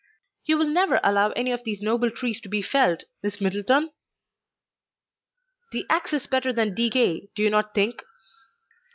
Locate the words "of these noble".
1.51-2.09